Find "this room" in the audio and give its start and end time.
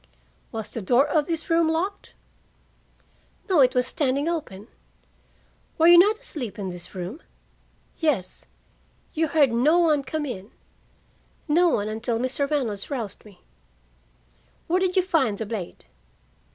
1.27-1.67, 6.69-7.21